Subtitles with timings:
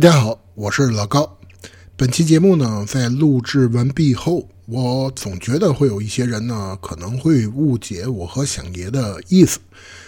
[0.00, 1.40] 大家好，我是老高。
[1.96, 9.58] 本期节目呢，在录制完毕后，我总觉得会有一些人呢，可能会误解我和想爷的意思。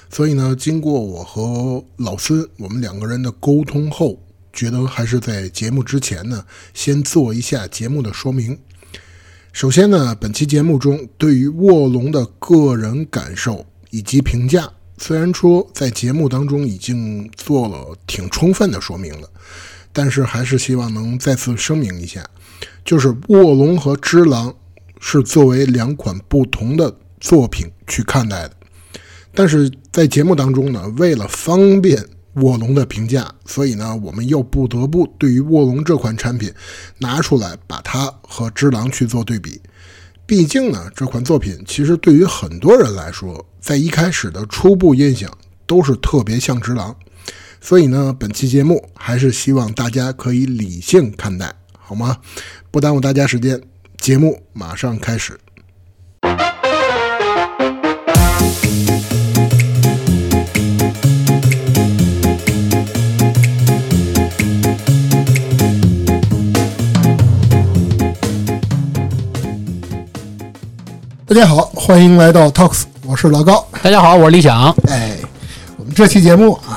[0.09, 4.23] 所以呢，经过我和老孙我们两个人的沟通后，
[4.53, 8.57] 觉得还是在节目之前呢，先做一下节目的说明。
[9.53, 19.29] 首先呢，本期节目中对于卧龙的个人感受以及评价，虽然说在节目当中已经做了挺充分的说明了，
[19.93, 22.24] 但是还是希望能再次声明一下，
[22.84, 24.55] 就是卧龙和只狼
[25.01, 28.52] 是作为两款不同的作品去看待的。
[29.34, 36.52] 但是在节目当中呢，为了方便卧龙的评价，所以呢，我们又不得不对于卧龙这款产品
[36.98, 39.61] 拿出来，把它和只狼去做对比。
[40.27, 45.28] 毕竟呢，这款作品其实对于很多人来说，在一开始的初步印象
[45.66, 46.95] 都是特别像只狼。
[47.62, 52.16] 所以呢，本期节目还是希望大家可以理性看待，好吗？
[52.70, 53.61] 不耽误大家时间，
[53.98, 55.39] 节目马上开始。
[71.27, 73.69] 大家好，欢迎来到 Talks，我是老高。
[73.83, 74.75] 大家好，我是李想。
[74.88, 75.16] 哎，
[75.77, 76.69] 我们这期节目啊，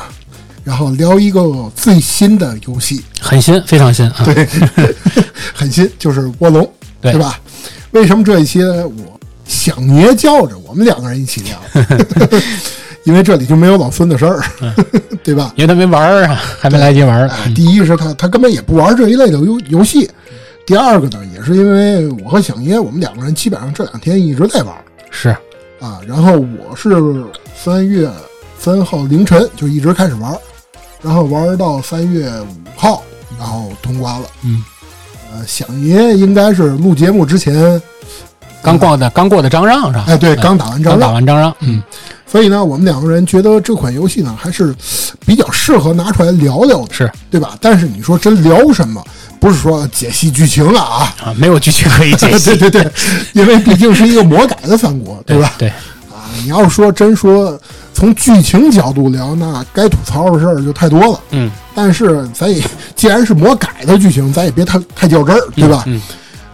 [0.64, 1.42] 然后聊一个
[1.76, 4.24] 最新的游戏，很新，非常新啊。
[4.26, 4.48] 对，
[5.54, 6.70] 很新，就是卧龙，
[7.02, 7.40] 对吧？
[7.92, 8.88] 为什么这一期呢？
[8.88, 11.60] 我想爷叫着我们两个人一起聊，
[13.04, 14.42] 因为这里就没有老孙的事儿，
[15.22, 15.54] 对吧？
[15.58, 17.28] 因为他没玩儿啊，还没来及玩儿。
[17.28, 20.10] 哎，第一是他他根本也不玩这一类的游游戏，
[20.66, 24.74] 第二个呢，也是因为我和响爷我们两个人基本上这两天一直在玩
[25.12, 25.30] 是，
[25.80, 26.96] 啊，然后我是
[27.54, 28.10] 三月
[28.58, 30.34] 三号凌晨就一直开始玩，
[31.04, 33.04] 然后玩到三月五号，
[33.38, 34.28] 然后通关了。
[34.44, 34.64] 嗯，
[35.32, 37.82] 呃，响爷应该是录节目之前，
[38.62, 40.06] 刚过的刚过的张让是吧？
[40.08, 41.56] 哎，对，嗯刚打完张让，打完张让。
[41.60, 41.84] 嗯，
[42.26, 44.74] 所以呢，我们两个人觉得这款游戏呢还是
[45.26, 47.58] 比较适合拿出来聊聊的，是对吧？
[47.60, 49.04] 但是你说真聊什么？
[49.40, 52.56] 不是说解析剧情了啊，啊，没有剧情可以解析。
[52.56, 52.92] 对对对，
[53.34, 55.54] 因为毕竟是一个魔改的三国，对吧？
[55.58, 55.76] 对，啊，
[56.42, 57.60] 你要说真说
[57.94, 61.20] 从剧情角度聊，那该吐槽的事儿就太多了。
[61.32, 62.64] 嗯，但是咱也
[62.96, 65.84] 既然是魔改的剧情，咱也别太太较真儿，对吧？
[65.88, 66.02] 嗯，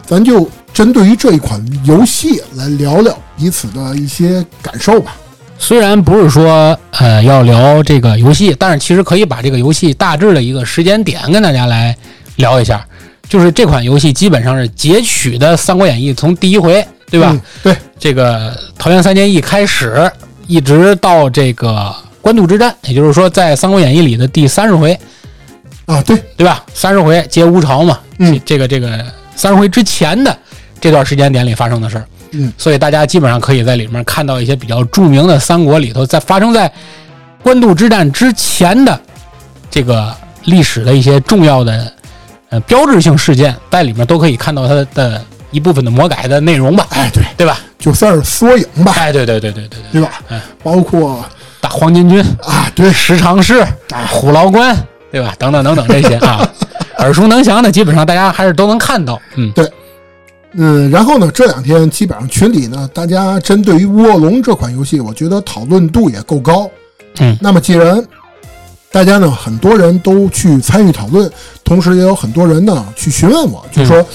[0.05, 5.15] 咱就针对于这一款游戏来聊聊彼此的一些感受吧。
[5.57, 11.95] 虽然不是说呃要聊这个游戏，但是其实可以把这个游戏大致的一个时间点跟大家来
[12.37, 12.85] 聊一下。
[13.27, 17.29] 就是这款游戏基本上是截取的《三国演义》从第一回，对吧？
[17.31, 20.09] 嗯对，这个桃园三结义开始，
[20.47, 24.97] 一直到这个官渡之战，也就是说在《三国演义》里的第三十回，
[25.85, 26.63] 啊，对，对吧？
[26.73, 28.39] 三十回接吴朝嘛，嗯。
[28.45, 29.05] 这个这个
[29.35, 30.35] 三十回之前的
[30.79, 36.71] 这段时间点里发生的事儿，嗯，所以大家基本上可以在里面看到一些比较著名的三国里头在发生在
[37.43, 38.99] 官渡之战之前的
[39.69, 41.91] 这个历史的一些重要的
[42.49, 45.21] 呃标志性事件，在里面都可以看到它的
[45.51, 47.59] 一部分的魔改的内容吧，哎，对，对吧？
[47.77, 50.21] 就算是缩影吧，哎，对对对对对对，对吧？
[50.29, 51.23] 嗯包括
[51.61, 53.65] 大黄巾军、啊，对，十常侍、
[54.09, 54.75] 虎牢关，
[55.11, 55.33] 对吧？
[55.39, 56.47] 等等等等这些啊，
[56.99, 59.19] 耳熟能详的，基本上大家还是都能看到。
[59.35, 59.69] 嗯，对
[60.53, 66.69] 嗯，然后呢，这两天基本上群里呢，大家针对于《卧龙》这款游戏，我觉得讨论度也够高。
[67.19, 68.01] 嗯那么既然
[68.91, 71.29] 大家呢很多人都去参与讨论，
[71.63, 74.05] 同时也有很多人呢去询问我，就说、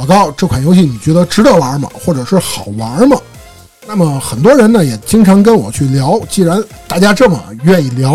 [0.00, 1.86] 老高这款游戏你觉得值得玩吗？
[1.92, 3.18] 或者是好玩吗？
[3.86, 8.12] 那么很多人呢也经常跟我去聊，既然大家这么愿意聊，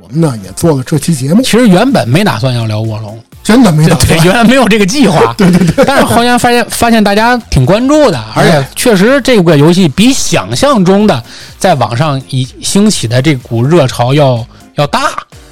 [0.00, 4.26] 我们呢也做了这期节目，其实原本没打算要聊卧龙，真的没对对，打算。
[4.26, 5.34] 原来没有这个计划。
[5.36, 5.84] 对对对。
[5.84, 11.20] 但是后来发现发现大家挺关注的，而且确实这个游戏比想象中的
[11.58, 14.46] 在网上已兴起的这股热潮要
[14.76, 15.00] 要大，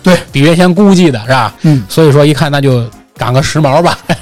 [0.00, 1.52] 对，比原先估计的是吧？
[1.62, 3.98] 嗯，所以说一看那就赶个时髦吧，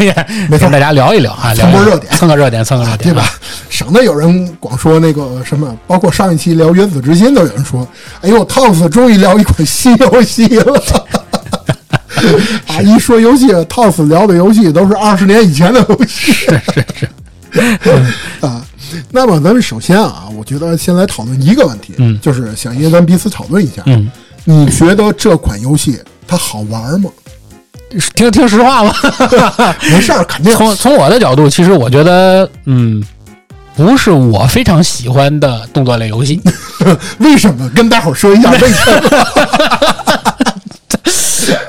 [0.48, 3.30] 没错跟大家聊一聊啊，聊波热点蹭个热点，蹭个热点，对吧？？
[3.68, 7.86] 省得有人光说那个什么，包括上一期聊《原子之心》都有人说
[8.20, 10.82] ：“哎呦，TOS 终于聊一款新游戏了。
[12.68, 16.32] ”啊，一说游戏，TOS 聊的游戏都是二十年以前的游戏。
[16.32, 17.08] 是是是。
[18.46, 18.62] 啊，
[19.10, 24.10] 那么咱们首先啊，我觉得先来讨论一个问题，嗯就是想约咱彼此讨论一下，嗯，
[24.44, 27.08] 你觉得这款游戏它好玩吗？
[28.14, 28.94] 听听实话吧。
[29.90, 33.02] 没事儿，肯定从从我的角度，其实我觉得，嗯，
[33.76, 36.40] 不是我非常喜欢的动作类游戏。
[37.18, 37.68] 为什么？
[37.70, 39.10] 跟大伙儿说一下为什么？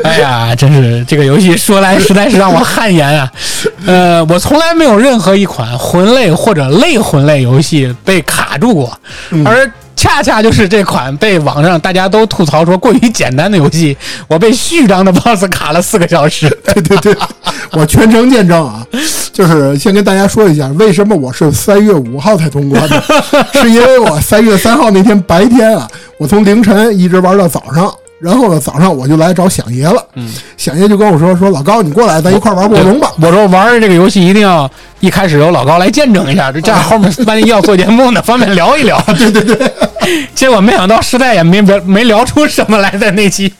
[0.03, 3.31] 哎呀，真是这个游戏说来实在是让我汗颜啊！
[3.85, 9.00] 呃，我从来没有任何一款魂类或者类魂类游戏被卡住过，
[9.45, 13.95] 而恰恰就是这款被网上大家都吐槽说过于简单的游戏，
[14.27, 16.49] 我被序章的 BOSS 卡了四个小时。
[16.65, 17.15] 对对对，
[17.71, 18.85] 我全程见证啊！
[19.31, 23.03] 就是先跟大家说一下，为什么我是三月五号才通关的，
[23.53, 27.93] 是因为我三月三号那天白天啊，我从凌晨一直玩到早上。
[28.21, 30.06] 然后呢，早上我就来找响爷了。
[30.13, 34.69] 嗯，响爷就跟我说：“说老高，你过来，咱一块玩卧龙吧。”我说：“玩这个游戏一定要
[35.00, 39.01] 一开始由老高来见证一下， 这样后面万一要做节目呢，方便聊一聊。
[39.18, 39.71] ”对对对。
[40.33, 43.51] 结果没想到实在也没没没聊出什么来，在那期，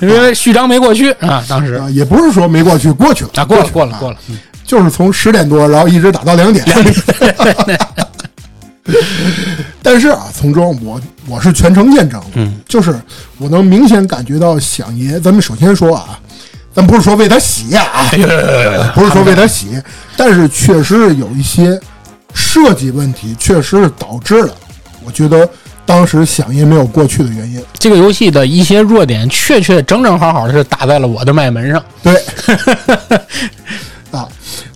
[0.00, 1.42] 因为序章没过去啊。
[1.48, 4.16] 当时也不是说没过去，过去了啊，过了过了过了，
[4.64, 6.64] 就是从十点多，然后一直打到两点。
[9.82, 12.94] 但是啊，从中我我是全程见证，嗯，就是
[13.38, 15.20] 我能明显感觉到响爷。
[15.20, 16.18] 咱们首先说啊，
[16.74, 18.10] 咱不是说为他洗啊，
[18.94, 19.80] 不是说为他洗，
[20.16, 21.78] 但是确实有一些
[22.34, 24.54] 设计问题，确实是导致了
[25.04, 25.48] 我觉得
[25.86, 27.62] 当时响爷没有过去的原因。
[27.78, 31.84] 这个游戏的一些弱点，确确正正好好的是打在了我的脉门上。
[32.02, 32.14] 对，
[34.10, 34.28] 啊。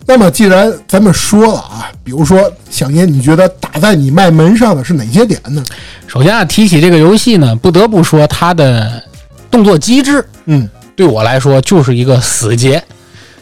[0.09, 5.65] 那么，既然咱们说了啊，比如说小爷，你觉得打在你脉门上的是哪些点呢？
[6.07, 9.03] 首先啊，提起这个游戏呢，不得不说它的
[9.51, 12.83] 动作机制，嗯，对我来说就是一个死结。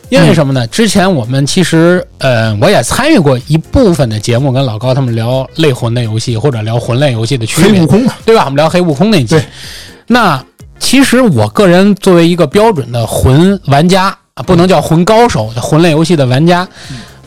[0.09, 0.67] 因为什么呢？
[0.69, 8.45] 之前我们其实，呃，我也参与过一部分的节目，跟老高他们聊类魂的游戏或者聊魂类游戏的区别，黑悟空嘛，对吧？
[8.45, 9.39] 我们聊黑悟空那集。
[10.07, 10.43] 那
[10.79, 14.17] 其实我个人作为一个标准的魂玩家。
[14.35, 16.67] 啊，不能叫魂高手，魂类游戏的玩家，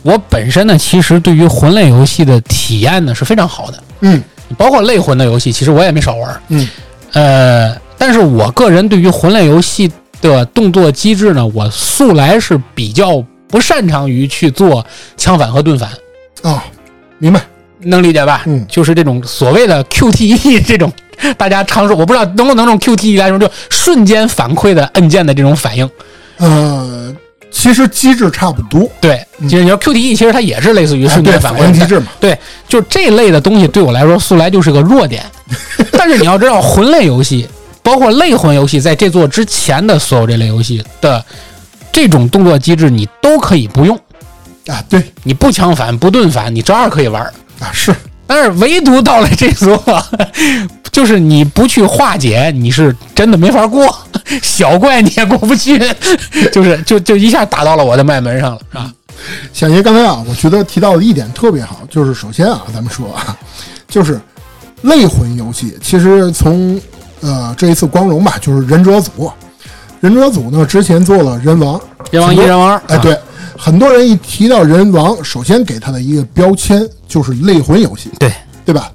[0.02, 3.82] 我本身呢，其实对于魂类游戏的体验呢是非常好的。
[4.00, 4.22] 嗯，
[4.58, 6.42] 包括类魂的游戏，其实我也没少玩。
[6.48, 6.68] 嗯，
[7.12, 9.90] 呃，但是我个人对于魂类游戏
[10.20, 14.84] 的动作机制呢，我素来是比较不擅长于去做
[15.16, 15.88] 枪反和盾反。
[16.42, 16.60] 哦，
[17.16, 17.40] 明白，
[17.80, 18.42] 能理解吧？
[18.44, 20.92] 嗯，就是这种所谓的 QTE 这种，
[21.38, 25.88] 大家常说，我不知道能不能用 QTE 来说，就瞬间反馈的按键的这种反应。
[26.38, 27.14] 呃，
[27.50, 28.88] 其实机制差不多。
[29.00, 32.06] 对，其实你说 QTE，其实它也是类似于瞬间反馈机制嘛。
[32.18, 32.38] 对，
[32.68, 35.24] 就这类的东西对我来说，素来就是个弱点。
[35.92, 37.48] 但是你要知道，魂类游戏，
[37.82, 41.24] 包括类魂游戏，在这座之前的所有这类游戏的
[41.92, 43.96] 这种动作机制，你都可以不用
[44.66, 44.82] 啊。
[44.88, 47.22] 对，你不枪反不盾反，你照样可以玩
[47.60, 47.70] 啊。
[47.72, 47.94] 是。
[48.30, 49.82] 但是唯独到了这座，
[50.98, 53.86] 就是你不去化解，你是真的没法过。
[54.42, 55.78] 小怪你也过不去，
[56.52, 58.92] 就是就就一下打到了我的脉门上了，是吧？
[59.52, 63.38] 小爷刚才啊，我觉得提到的一点特别好，就是首先啊，咱们说啊，
[63.86, 64.20] 就是
[64.82, 66.80] 类魂游戏，其实从
[67.20, 69.30] 呃这一次光荣吧，就是忍者组，
[70.00, 71.80] 忍者组呢之前做了人王，
[72.10, 73.16] 人王一、人王二，哎，对，
[73.56, 78.32] 很多人一提到人王，首先给他的一个标签就是类魂游戏，对
[78.64, 78.90] 对吧？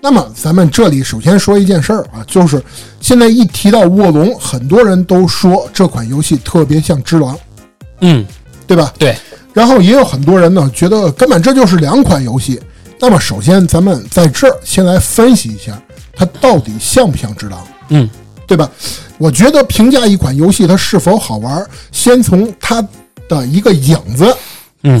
[0.00, 2.62] 那么咱们这里首先说一件事儿啊，就是
[3.00, 7.36] 现在一提到卧龙，很多人都说这款游戏特别像只狼，
[8.00, 8.24] 嗯，
[8.66, 8.92] 对吧？
[8.98, 9.16] 对。
[9.52, 12.60] 然后也有很多人呢觉得根本这就是两款游戏。
[13.00, 15.80] 那么首先咱们在这儿先来分析一下，
[16.14, 17.66] 它到底像不像只狼？
[17.88, 18.08] 嗯，
[18.46, 18.70] 对吧？
[19.18, 22.80] 我觉得评价一款游戏它是否好玩，先从它
[23.28, 24.32] 的一个影子，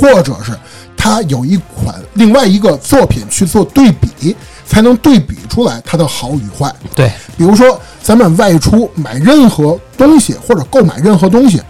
[0.00, 0.52] 或者是
[0.96, 4.34] 它有一款另外一个作品去做对比。
[4.68, 6.72] 才能对比出来它的好与坏。
[6.94, 11.60] 对，比如说咱们外出买任何东西或者购买任何东西，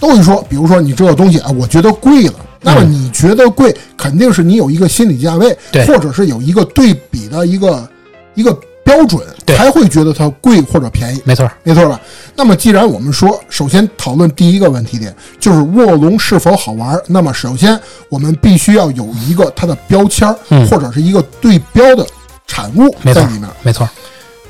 [0.00, 2.34] 都会说，比如说你这个东西啊，我觉得贵了。
[2.62, 7.88] 那么你觉得贵，肯定是你有一个心理价位，或者是有一个对比的一个
[8.34, 11.22] 一个标准，才会觉得它贵或者便宜。
[11.24, 12.00] 没错，没错吧？
[12.34, 17.00] 那么既然我们说，首先讨论第一个问题点就是卧龙是否好玩。
[17.06, 20.34] 那么首先我们必须要有一个它的标签
[20.68, 22.04] 或者是一个对标的。
[22.46, 23.88] 产物在里面，没错。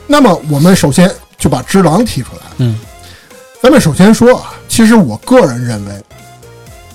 [0.07, 2.43] 那么我们首先就把只狼提出来。
[2.59, 2.79] 嗯，
[3.63, 5.93] 咱们首先说啊，其实我个人认为，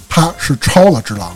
[0.07, 1.33] 它是抄了只狼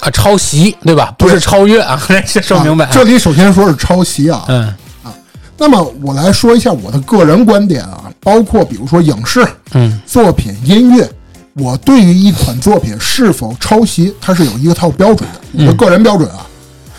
[0.00, 1.14] 啊，抄袭对吧？
[1.16, 2.86] 不是超越啊，先 说明白。
[2.90, 4.64] 这里首先说是抄袭啊，嗯
[5.04, 5.14] 啊。
[5.56, 11.08] 那么我来说一下我的个人观点啊，包括比如说影视、嗯作品、音乐，
[11.54, 16.44] 我对于一款作品是否抄袭，它是有一个套标准的，我的个人标准啊，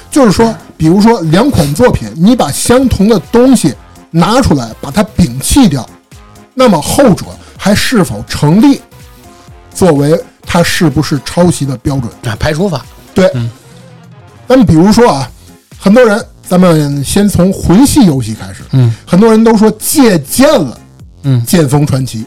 [0.09, 0.55] 就是说。
[0.77, 3.73] 比如说两款作品，你把相同的东西
[4.11, 5.87] 拿出来，把它摒弃掉，
[6.53, 7.25] 那么后者
[7.57, 8.79] 还是否成立？
[9.73, 12.35] 作为它是不是抄袭的标准啊？
[12.39, 13.31] 排除法对。
[14.47, 15.29] 那么比如说啊，
[15.77, 20.79] 很多人，咱们先从魂系游戏开始，嗯，很多人都说借鉴了，
[21.23, 22.25] 嗯，剑锋传奇，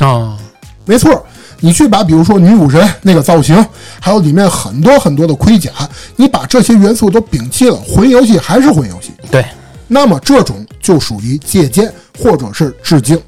[0.00, 0.36] 哦，
[0.84, 1.24] 没错，
[1.60, 3.64] 你去把比如说女武神那个造型，
[4.00, 5.70] 还有里面很多很多的盔甲，
[6.16, 9.12] 你把这些元素都摒弃了，魂游戏还是魂游戏。
[9.30, 9.44] 对，
[9.86, 13.20] 那么这种就属于借鉴或者是致敬，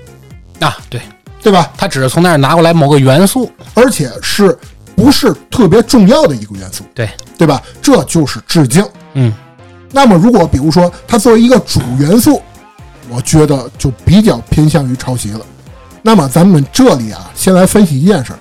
[0.61, 1.01] 啊，对，
[1.43, 1.71] 对吧？
[1.77, 4.57] 他只是从那儿拿过来某个元素，而且是
[4.97, 7.63] 不是特别重要的一个元素，对，对吧？
[7.83, 8.85] 这就是致敬。
[9.15, 9.33] 嗯，
[9.91, 12.41] 那么如果比如说它作为一个主元素，
[13.11, 15.41] 我觉得就比较偏向于抄袭了。
[16.03, 18.39] 那么咱们这里啊，先来分析一件事儿。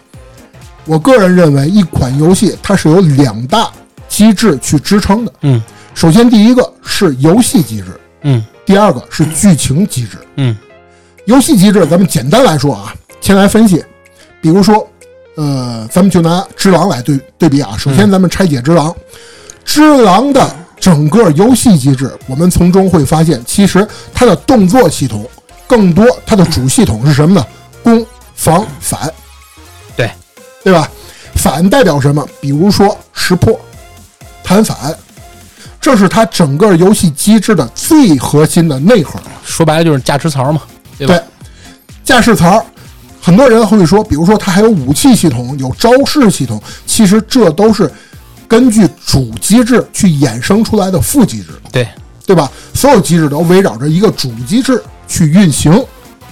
[0.86, 3.70] 我个人认为，一款游戏它是有两大
[4.10, 5.32] 机制去支撑的。
[5.42, 5.62] 嗯
[5.94, 10.18] 首先，第一个是游戏机制，嗯第二个是剧情机制。
[10.38, 10.58] 嗯
[11.26, 13.84] 游戏机制，咱们简单来说啊，先来分析。
[14.42, 14.90] 比如说，
[15.36, 17.76] 呃，咱们就拿《只狼》来对对比啊。
[17.78, 18.90] 首先，咱们拆解《只狼》，
[19.64, 25.30] 《只狼》的整个游戏机制，我们从中会发现，其实它的动作系统
[25.72, 27.48] 更多，它的主系统是什么呢？
[27.82, 29.10] 攻、防、反，
[29.96, 30.12] 对
[30.66, 30.92] 对吧？
[31.36, 32.28] 反代表什么？
[32.42, 33.58] 比如说识破、
[34.44, 34.94] 弹反，
[35.80, 39.18] 这是它整个游戏机制的最核心的内核。
[39.46, 40.62] 说白了就是驾驶槽嘛，
[40.98, 41.14] 对吧？
[41.14, 41.24] 对，
[42.04, 42.62] 驾驶槽，
[43.22, 47.90] 很多人会说，比如说它还有武器系统，有招式系统，其实这都是
[48.46, 51.88] 根据主机制去衍生出来的副机制，对，
[52.26, 52.52] 对吧？
[52.74, 55.84] 所有机制都围绕着一个主机制去运行。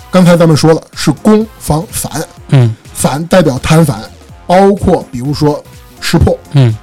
[0.10, 4.02] 刚才咱们说了，是攻防反，嗯反代表弹反，
[4.48, 5.62] 包括比如说
[6.00, 6.38] 识破。
[6.54, 6.74] 嗯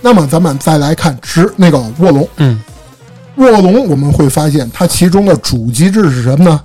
[0.00, 2.62] 那么咱们再来看直那个卧龙，嗯
[3.36, 6.60] 卧龙我们会发现它其中的主机制是什么呢？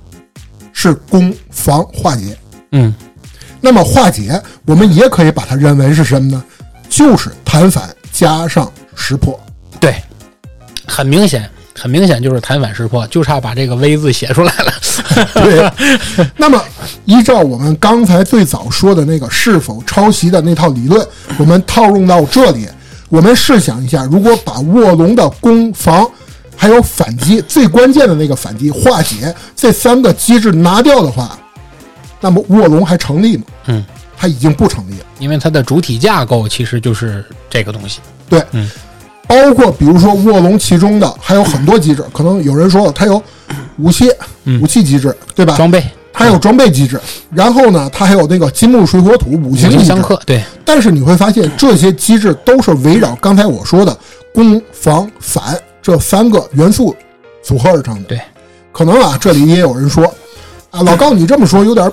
[0.72, 2.38] 是攻防化解。
[2.72, 2.94] 嗯，
[3.60, 6.42] 那么化解，我们也可以把它认为是什么呢？
[6.88, 9.38] 就是弹反加上识破。
[9.78, 9.94] 对，
[10.86, 14.72] 很明显，很明显就是弹反识破，就差把这个 V 字写出来了。
[15.34, 16.26] 对。
[16.36, 16.62] 那么
[17.04, 21.06] 依照我们刚才最早说的那个是否抄袭的那套理论，
[21.38, 22.66] 我们套用到这里，
[23.08, 26.06] 我们试想一下，如果把卧龙的攻防
[26.56, 31.38] 还有反击最关键的那个反击化解这三个机制拿掉的话，
[32.20, 33.44] 那么卧龙还成立吗？
[33.66, 33.84] 嗯，
[34.16, 35.06] 它已经不成立了。
[35.20, 38.00] 因为它的主体架构其实就是这个东西。
[38.28, 38.70] 对，嗯，
[39.28, 43.22] 包括比如说卧龙其中的还有很多机制，可能有人说了，它有
[43.76, 44.10] 武器、
[44.44, 45.54] 嗯武器机制，对吧？
[45.56, 50.02] 装备它有装备机制，然后呢，它还有那个金木水火土五五行机制行相。
[50.02, 53.96] 克，对，但是你会发现，这些机制都是围绕刚才我说的
[54.34, 56.96] 攻、防、反这三个元素
[57.42, 58.08] 组合而成的。
[58.08, 58.20] 对，
[58.72, 60.04] 可能啊，这里也有人说，
[60.70, 61.88] 啊，老高你这么说有点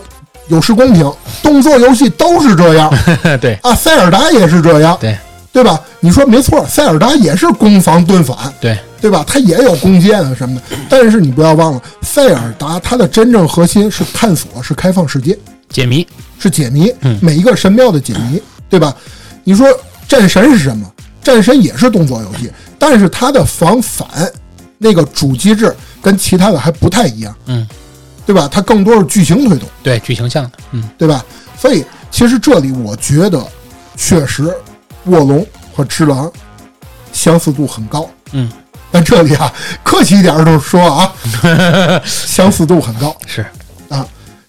[0.47, 1.11] 有失公平，
[1.43, 2.91] 动作游戏都是这样
[3.39, 5.15] 对啊，塞尔达也是这样，对
[5.55, 5.79] 对吧？
[6.01, 9.23] 你说没错，塞尔达也是攻防盾反，对，对吧？
[9.25, 15.37] 它也有弓箭啊什么的，但是你不要忘了，塞尔达它的真正核心是探索，是开放世界，
[15.69, 16.05] 解谜，
[16.37, 18.93] 是解谜，嗯每一个神庙的解谜，对吧？
[19.45, 19.65] 你说
[20.09, 20.85] 战神是什么？
[21.23, 24.05] 战神也是动作游戏，但是它的防反
[24.77, 27.65] 那个主机制跟其他的还不太一样，嗯，
[28.25, 28.45] 对吧？
[28.51, 31.23] 它更多是剧情推动，对，剧情向的，嗯对吧？
[31.57, 33.41] 所以其实这里我觉得
[33.95, 34.53] 确实
[35.05, 35.45] 卧龙
[35.75, 36.31] 和只狼
[37.11, 38.51] 相似度很高，嗯，
[38.91, 39.51] 但这里啊，
[39.83, 41.13] 客气一点儿就说啊，
[42.05, 43.45] 相似度很高是，
[43.89, 44.05] 啊。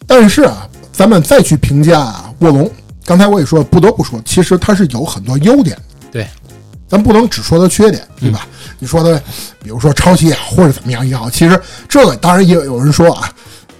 [0.06, 2.70] 但是啊，咱们再去评价啊卧龙，
[3.04, 5.82] 刚才我也说，不得不说，其实它是有很多优点的。
[6.12, 6.28] 对，
[6.88, 8.46] 咱不能只说它缺点，对吧？
[8.78, 9.20] 你说的，
[9.62, 13.28] 比如说抄袭也好，或者怎么样也好，其实这个当然也有人说啊，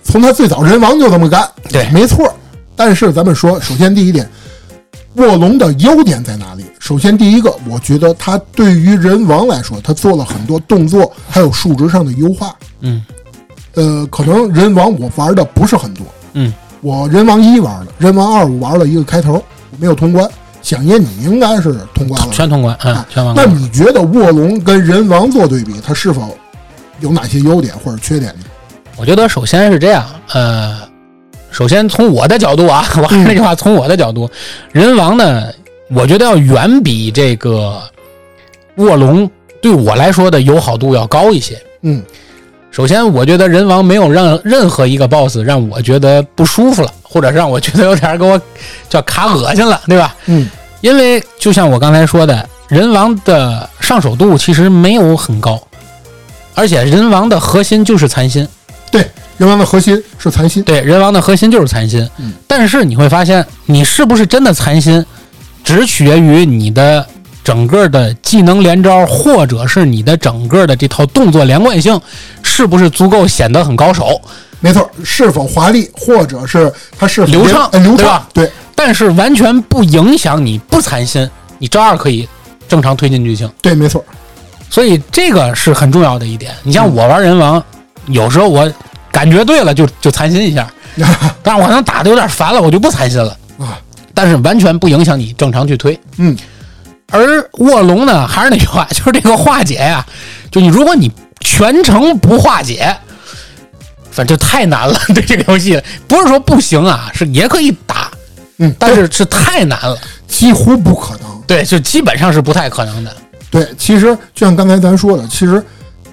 [0.02, 2.34] 从他最早人王就这么干，对没错。
[2.74, 4.28] 但是咱们说，首先第一点，
[5.16, 6.64] 卧龙的优点在哪里？
[6.78, 12.54] 首先第一个，我觉得它对于人王来说，它做了很多动作还有数值上的优化。
[12.80, 13.04] 嗯
[13.74, 20.26] 呃，可能人王我玩的不是很多，嗯，我人王一玩了，人王二我玩了一个开头，我没有通关。
[20.62, 22.32] 想爷，你应该是通关了。
[22.32, 23.42] 全通关，嗯啊，全完了。
[23.44, 26.36] 那你觉得卧龙跟人王做对比，它是否
[27.00, 28.44] 有哪些优点或者缺点呢？
[28.96, 30.76] 我觉得首先是这样，呃，
[31.56, 34.28] 首先从我的角度啊， 我还是那句话，从我的角度，
[34.72, 35.46] 人王呢，
[35.88, 37.80] 我觉得要远比这个
[38.74, 39.30] 卧龙
[39.62, 41.58] 对我来说的友好度要高一些。
[41.80, 42.02] 嗯
[42.70, 48.38] 首先，我觉得人王没有让任何一个 BOSS 让我觉得不舒服了，或者让我觉得有点给我
[48.90, 50.14] 叫卡恶心了，对吧？
[50.26, 50.50] 嗯
[50.82, 55.58] 因为就像我刚才说的，人王的上手度其实没有很高，
[56.54, 58.46] 而且人王的核心就是残心。
[59.38, 60.62] 对，人王的核心是残心。
[60.62, 62.08] 对，人王的核心就是残心。
[62.18, 65.04] 嗯但是你会发现，你是不是真的残心，
[65.62, 67.06] 只取决于你的
[67.44, 72.00] 整个的技能连招，或者是你的整个的这套动作连贯性
[72.42, 74.20] 是不是足够显得很高手。
[74.58, 81.28] 没错，是否华丽，或者是它是否流畅呃流畅对，对，但是完全不影响你不残心，
[81.58, 82.26] 你照样可以
[82.66, 83.48] 正常推进剧情。
[83.60, 84.02] 对，没错，
[84.70, 86.52] 所以这个是很重要的一点。
[86.62, 87.62] 你像我玩人王，
[88.06, 88.72] 有时候我
[89.16, 90.70] 感觉对了就就残心一下，
[91.42, 93.80] 但是我可能打的有点烦了，我就不残心了啊。
[94.12, 95.98] 但是完全不影响你正常去推。
[96.18, 96.36] 嗯，
[97.10, 100.04] 而卧龙呢，还是那句话，就是这个化解呀，
[100.50, 102.94] 就你如果你全程不化解，
[104.10, 105.00] 反正太难了。
[105.14, 108.10] 对这个游戏，不是说不行啊，是也可以打，
[108.58, 109.96] 嗯，但是是太难了。
[110.28, 111.42] 几乎不可能。
[111.46, 113.16] 对，就基本上是不太可能的。
[113.50, 115.64] 对，其实就像刚才咱说的，其实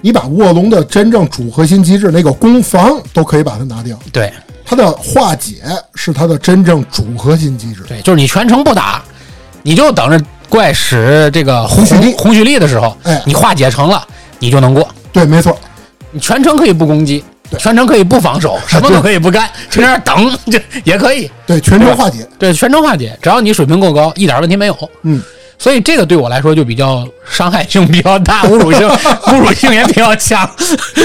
[0.04, 4.30] 你把卧龙的真正主核心机制那个攻防都可以把它拿掉，对
[4.62, 5.62] 它的化解
[5.94, 7.82] 是它的真正主核心机制。
[7.88, 9.02] 对，就是你全程不打，
[9.62, 14.06] 你就等着怪使这个红红蓄力红蓄力的时候，哎你化解成了，
[14.40, 14.86] 你就能过。
[15.10, 15.58] 对，没错，
[16.10, 17.24] 你全程可以不攻击，
[17.58, 21.30] 全程可以不防守，什么都可以不干，就在那等，这也可以。
[21.46, 22.28] 对，全程化解。
[22.38, 24.90] 对，全程化解，只要你水平够高，一点问题没有。
[25.04, 25.22] 嗯，
[25.58, 28.88] 所以这个对我来说就比较伤害性比较大，侮辱性
[29.26, 30.48] 侮辱性也比较强。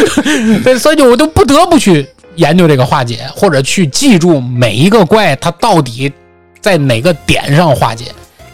[0.64, 6.12] 对，所以就我都不得不去研究这个化解，或者去记住每一个怪它到底
[6.60, 8.06] 在哪个点上化解。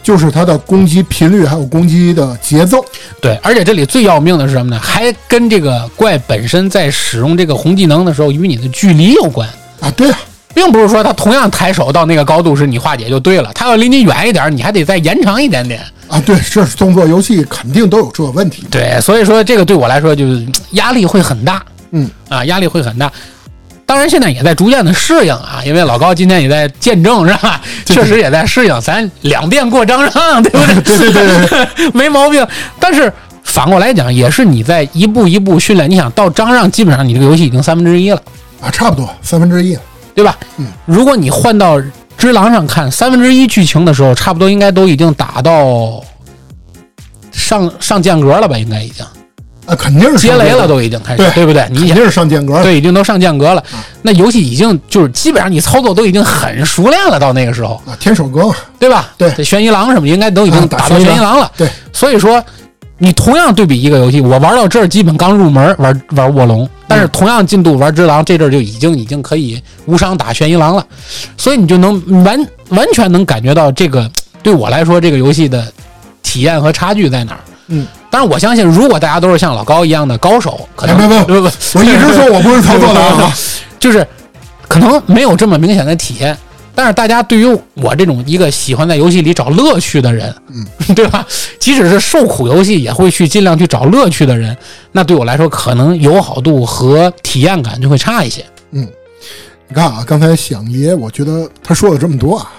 [0.02, 2.84] 就是它的攻击频率还有攻击的节奏。
[3.20, 4.80] 对，而且这里最要命的是什么呢？
[4.80, 9.48] 还跟这个怪本身在使用这个红技能的时候与你的距离有关。
[9.80, 10.20] 啊，对啊，
[10.56, 15.82] 并不是说他同样抬手到那个高度是你化解就对了，他要离你远一点，你还得再延长一点点。
[16.08, 18.66] 啊，对，这是动作游戏肯定都有这个问题。
[18.70, 23.12] 对，所以说这个对我来说就是嗯压力会很大嗯，啊，压力会很大。
[23.84, 27.60] 当然，现在也在逐渐的适应啊，因为老高今天也在见证，是吧？
[27.84, 30.74] 确实也在适应，咱两遍过张让，对不对？
[30.98, 31.46] 对对对
[31.76, 32.44] 对 没毛病。
[32.80, 33.12] 但是
[33.44, 35.90] 反过来讲，也是你在一步一步训练。
[35.90, 38.22] 你想到张让，基本上你这个游戏已经三分之一了。
[38.60, 39.76] 啊，差不多三分之一。
[40.16, 40.36] 对吧？
[40.56, 41.80] 嗯，如果你换到
[42.16, 46.02] 只狼上看三分之一剧情的时候，差不多应该都已经打到
[47.30, 48.56] 上上间隔了吧？
[48.56, 49.04] 应该已经
[49.66, 51.68] 啊，肯定是接雷了，都已经开始，对对不对？
[51.70, 52.62] 你定是上间隔了。
[52.62, 53.62] 对，已经都上间隔了。
[54.00, 59.12] 那游戏已经就是基本上你操作都已经很熟练了，到那个时候，啊，天守阁嘛，对吧？
[59.18, 61.52] 对这悬疑狼什么应该都已经啊打打到悬疑狼了。
[61.56, 62.42] 对，所以说。
[62.98, 70.86] 你同样对比一个游戏，我玩到这儿基本刚入门玩玩卧龙，但是同样进度玩只狼，这阵儿就已经已经可以无伤打玄一狼了，
[71.36, 74.10] 所以你就能完 完全能感觉到这个
[74.42, 75.70] 对我来说这个游戏的
[76.22, 77.40] 体验和差距在哪儿。
[77.68, 83.30] 嗯，但是我相信，如果大家都是像老高一样的高手，可能哎不不不不，我一直说我不是操作的啊。
[83.78, 84.06] 就是
[84.68, 86.36] 可能没有这么明显的体验。
[86.76, 91.26] 但是大家对于我这种一个喜欢在游戏里找乐趣的人，嗯， 对吧？
[91.58, 94.54] 即使是受苦游戏，也会去尽量去找乐趣的人，
[94.92, 98.44] 那对我来说，可能友好度和体验感就会差一些。
[98.72, 98.86] 嗯，
[99.68, 102.52] 你看啊，刚才想爷，我觉得他说了这么多啊，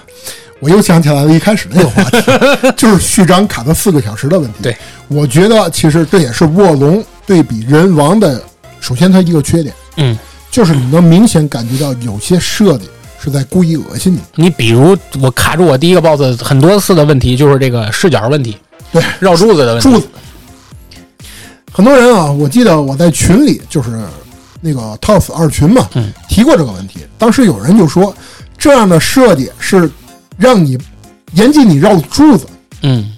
[0.58, 2.20] 我又想起来了一开始那个话题，
[2.76, 4.58] 就是序章卡了四个小时的问题。
[4.62, 4.76] 对，
[5.06, 8.42] 我觉得其实这也是卧龙对比人王的，
[8.80, 10.18] 首先它一个缺点，嗯，
[10.50, 12.88] 就是你能明显感觉到有些设计
[13.20, 14.20] 是在故意恶心你。
[14.34, 18.56] 你比如我卡住我第一个 BOSS 很多次的问题，就是这个视角问题，
[18.92, 19.90] 对，绕柱子的问题。
[19.90, 20.08] 柱子，
[21.72, 24.00] 很多人啊，我记得我在群里就是
[24.60, 27.00] 那个 TOS 二群嘛，嗯提过这个问题。
[27.16, 28.14] 当时有人就说，
[28.56, 29.90] 这样的设计是
[30.36, 30.78] 让你
[31.32, 32.46] 严禁你绕柱子。
[32.82, 33.14] 嗯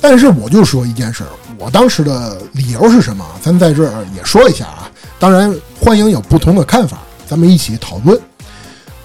[0.00, 3.24] 但是我就说一件事儿，我当时的理由是什么？
[3.42, 4.90] 咱在这儿也说一下啊。
[5.18, 8.20] 当然，欢迎有不同的看法，咱们一起讨论。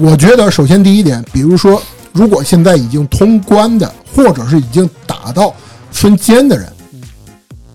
[0.02, 1.80] 我觉得，首先第一点，比如说，
[2.12, 5.54] 如果现在已经通关的，或者是已经打到
[5.92, 6.68] 孙坚的人，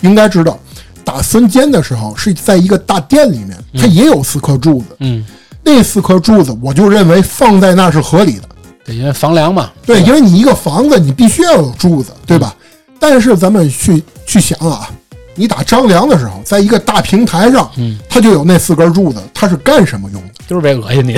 [0.00, 0.58] 应该知道，
[1.04, 4.86] 打孙坚的时候是在一个大殿里面，它也有四颗柱子。
[4.98, 5.24] 嗯，
[5.62, 8.48] 那四颗柱子，我就认为放在那是合理的。
[8.84, 9.70] 对，因为房梁嘛。
[9.84, 12.54] 对，因为你一个房子，你必须要有柱子，对吧？
[12.98, 14.90] 但是咱们去去想啊，
[15.36, 20.28] 你打张良的时候，在一个大平台上，嗯，它就有那四根柱子，它是干什么用的？
[20.48, 21.16] 就是为恶心你。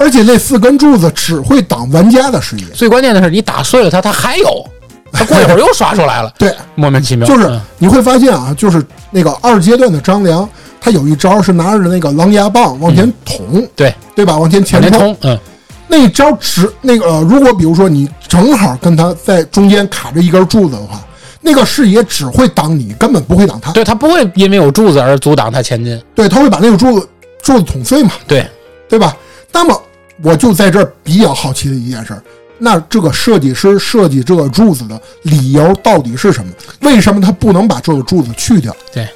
[0.00, 2.66] 而且那四根柱子只会挡玩家的视野。
[2.74, 4.66] 最关键的是，你打碎了它，它还有，
[5.12, 7.26] 它过一会儿又刷出来了，对，莫名其妙。
[7.26, 10.48] 就是嗯你会发现啊，就是那个二阶段的张良，
[10.80, 14.36] 他有一招是拿着那个狼牙棒往前捅，对，对吧？
[14.36, 15.16] 往前前冲。
[15.22, 15.38] 嗯，
[15.86, 21.00] 那一招只那个、呃如果比如说你正好跟他在中间卡着一根柱子的话，
[21.48, 23.72] 那个视野只会挡你，根本不会挡他。
[23.72, 25.98] 对，他不会因为有柱子而阻挡他前进。
[26.14, 27.08] 对，他会把那个柱子
[27.42, 28.46] 柱子捅碎嘛，对，
[28.86, 29.16] 对吧？
[29.50, 29.82] 那么
[30.22, 32.22] 我就在这儿比较好奇的一件事儿，
[32.58, 36.52] 那这个设计师设计这个柱子的理由到底是什么？
[36.80, 38.76] 为什么他不能把这个柱子去掉？
[38.92, 39.08] 对，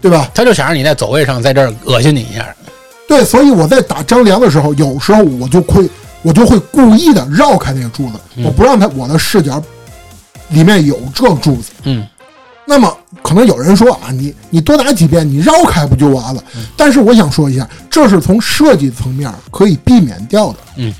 [0.00, 0.30] 对吧？
[0.32, 2.46] 他就想让你在走位上在这儿恶心你一下。
[3.08, 5.90] 对，所以我在打张良的时候，有时候我就会
[6.22, 9.60] 我就会故意的绕开那个柱子，我不让他我的视角
[10.50, 11.70] 里面有这柱子。
[11.84, 12.06] 嗯，
[12.66, 16.42] 那么可能有人说啊，你你多打几遍，你绕开不就完了？
[16.76, 20.58] 但是我想说一下，这是从设计层面可以避免掉的。
[20.76, 20.92] 嗯，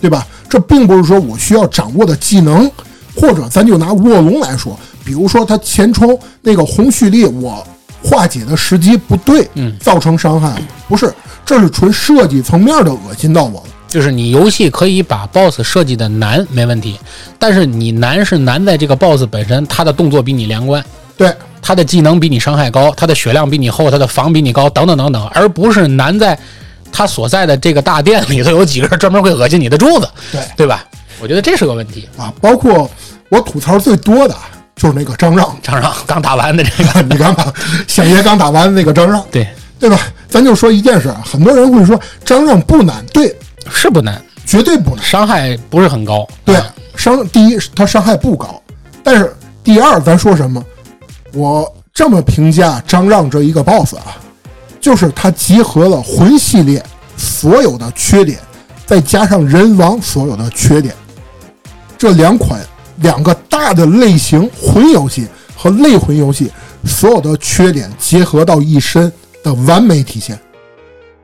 [0.00, 0.26] 对吧？
[0.48, 2.70] 这并不是说我需要掌握的技能，
[3.16, 7.66] 或者咱就拿卧龙来说，比如说他前冲那个红蓄力，我
[8.02, 11.12] 化解的时机不对，嗯，造成伤害，不是，
[11.46, 13.71] 这是纯设计层面的恶心到我了。
[13.92, 16.98] 就是你游戏可以把 BOSS 设计的难没问题，
[17.38, 20.82] 但是你难是难在这个 BOSS 本身，他的动作比你连贯，
[21.14, 26.38] 对，他的技能比你伤害高，他的血量比你厚，他的防比你高，等等等等，而不是难在
[26.90, 30.40] 他所在的这个大殿里头有几个人专门会恶心你的柱子，对。
[30.56, 30.82] 对吧？
[31.20, 32.08] 我觉得这是个问题。
[32.16, 32.90] 啊，包括
[33.28, 34.34] 我吐槽最多的
[34.74, 37.52] 就是那个张让，张让刚打完的这个， 你看吧，
[37.86, 39.46] 小爷刚打完那个张让，对，
[39.78, 40.00] 对吧？
[40.30, 43.36] 咱就说一件事啊，很多人会说张让不难，对，
[43.70, 45.04] 是不难，绝对不难。
[45.04, 48.60] 伤害不是很高，对啊，伤第一，它伤害不高，
[49.02, 50.64] 但是第二，咱说什么？
[51.34, 54.18] 我这么评价张让这一个 BOSS 啊，
[54.80, 56.84] 就是他集合了魂系列
[57.16, 58.38] 所有的缺点，
[58.84, 60.94] 再加上人王所有的缺点，
[61.96, 62.60] 这两款
[62.96, 66.50] 两个大的类型魂游戏和类魂游戏
[66.84, 69.10] 所有的缺点结合到一身
[69.42, 70.38] 的完美体现。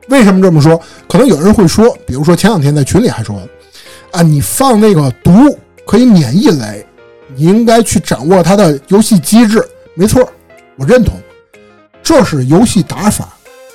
[0.09, 0.79] 为什么这么说？
[1.07, 3.41] 可能有人会说，比如说前两天在群里还说，
[4.11, 5.31] 啊，你放那个毒
[5.85, 6.85] 可以免一雷，
[7.35, 9.63] 你应该去掌握它的游戏机制。
[9.93, 10.27] 没错，
[10.75, 11.15] 我认同，
[12.01, 13.29] 这是游戏打法，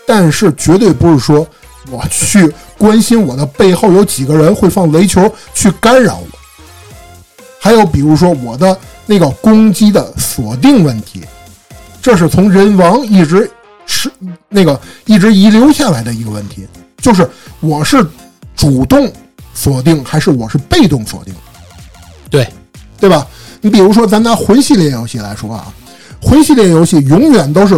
[0.07, 1.47] 但是绝对不是说
[1.91, 6.39] 我去关心我的背后有几个人会放雷球去干扰我。
[7.61, 11.23] 还有比如说我的那个攻击的锁定问题，
[12.03, 13.51] 这是从人王一直
[13.87, 14.11] 是
[14.55, 16.67] 那个一直遗留下来的一个问题，
[16.99, 18.07] 就是我是
[18.55, 19.13] 主动
[19.53, 21.35] 锁定还是我是被动锁定，
[22.31, 22.49] 对，
[23.01, 23.27] 对吧？
[23.61, 25.67] 你比如说咱拿魂系列游戏来说啊，
[26.23, 27.77] 魂系列游戏永远都是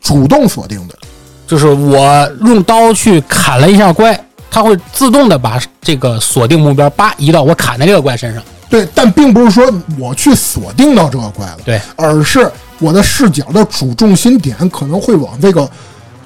[0.00, 0.98] 主动锁定的，
[1.46, 4.18] 就是我用刀去砍了一下怪，
[4.50, 8.42] 它会自动的把这个锁定目标叭移到我砍的这个怪身上。
[8.68, 9.68] 对，但并不是说
[9.98, 15.68] 我去锁定到这个怪了，对，而是我的视角的主重心点可能会往这个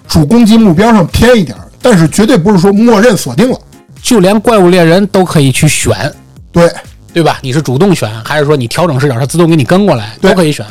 [0.08, 3.58] 主攻击目标上偏一点，但是绝对不是说默认锁定了。
[4.02, 6.12] 就连怪物猎人都可以去选，
[6.52, 6.70] 对，
[7.12, 7.38] 对吧？
[7.40, 10.64] 你是主动选，还是说你调整视角，它自动给你跟过来，都可以选。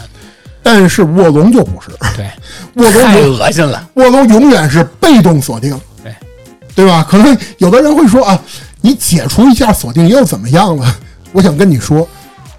[0.62, 2.30] 但是卧龙就不是，对，
[2.76, 3.89] 卧龙太恶心了。
[3.96, 6.13] 卧龙永远是被动锁定，对，
[6.76, 7.06] 对吧？
[7.10, 8.39] 可能有的人会说啊，
[8.82, 10.96] 你解除一下锁定又怎么样了？
[11.32, 12.08] 我想跟你说，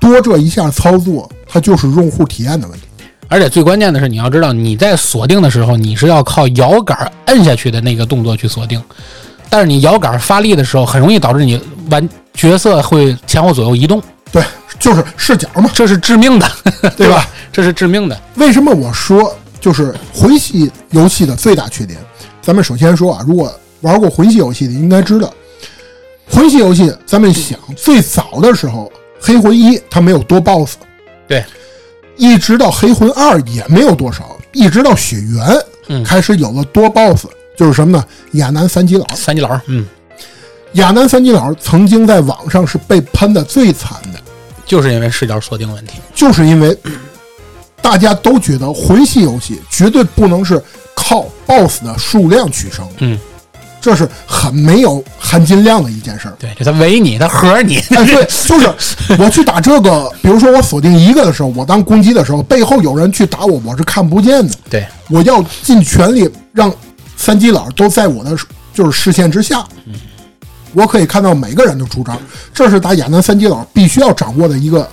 [0.00, 2.86] 多这一下操作，它就是用户体验的问题。
[3.28, 8.82] 而且最关键的是，你要知道你在锁定的时候，你是要靠摇杆摁下去的那个动作去锁定，
[9.48, 11.60] 但是你摇杆发力的时候，很容易导致你
[11.90, 14.42] 玩角色会前后左右移动，对，
[14.78, 16.50] 就是视角嘛，这是致命的，
[16.96, 17.28] 对吧？
[17.52, 18.20] 这是致命的。
[18.36, 21.98] 为什么我说就是魂系游戏的最大缺点？
[22.42, 25.32] 咱们首先说啊，如果玩过魂系游戏的应该知道，
[26.30, 30.74] 魂系游戏咱们想最早的时候，黑魂一它没有多 BOSS，
[31.26, 31.44] 对，
[32.16, 35.44] 一直到黑魂二也没有多少，一直到血缘、
[35.88, 36.04] 嗯。
[36.04, 38.04] 开始有了多 BOSS，就是什么呢？
[38.32, 39.86] 亚南三基佬，三级佬，嗯，
[40.74, 44.20] 亚南三基佬曾经在网上是被喷的最惨的，
[44.64, 45.98] 就是因为视角锁定问题。
[46.14, 46.76] 就是因为
[47.80, 50.62] 大家都觉得魂系游戏绝对不能是
[50.94, 53.18] 靠 BOSS 的数量取胜，嗯，
[53.84, 56.34] 这是很没有含金量的一件事儿。
[56.38, 58.66] 对，就他围你，他合你，哎，对，就是
[59.18, 64.54] 我去打这个，比如说我锁定一个的时候，我当攻击的时候，背后有人去打我，我是看不见的。
[64.70, 66.72] 对，我要尽全力让
[67.14, 68.34] 三基佬都在我的
[68.72, 69.62] 就是视线之下，
[70.72, 72.18] 我可以看到每个人的出招，
[72.54, 74.88] 这是打亚南三基佬必须要掌握的一个，